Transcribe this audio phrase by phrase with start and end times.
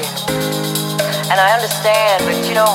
[0.00, 0.08] You.
[1.30, 2.66] And I understand, but you know,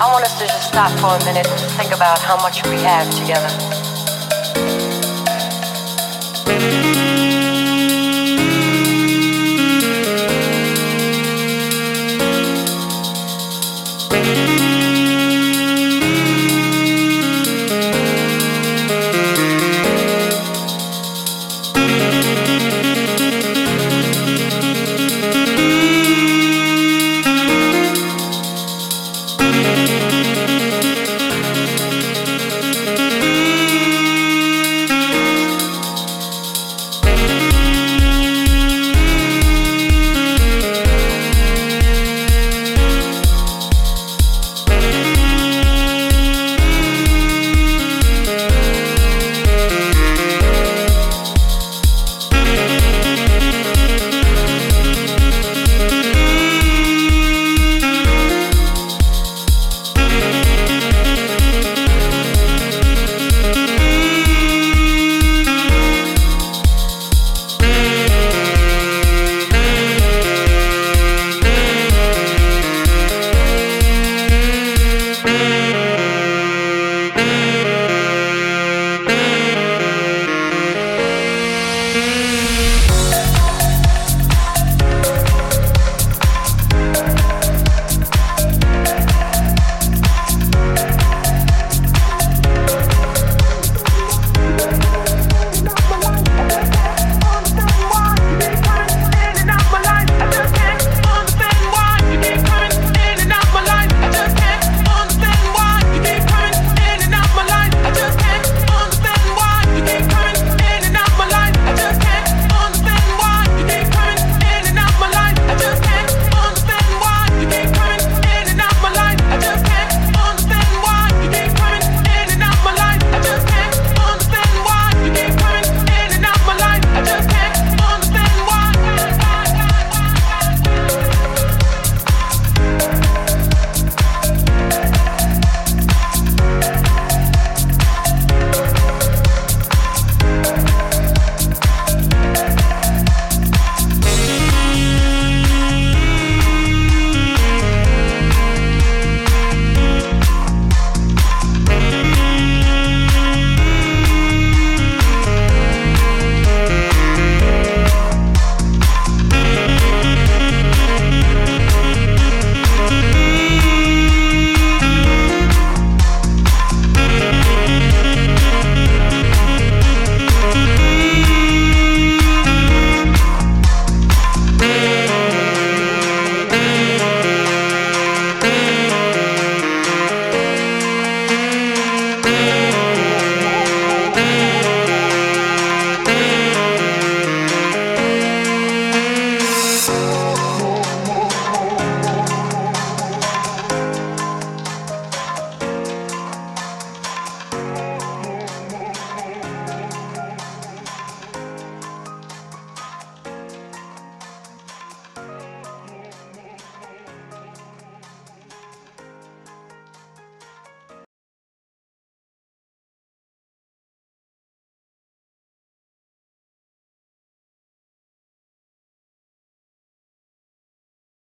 [0.00, 2.76] I want us to just stop for a minute and think about how much we
[2.82, 3.50] have together.